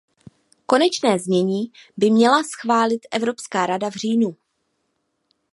[0.65, 4.35] Konečné znění by měla schválit Evropská rada v říjnu.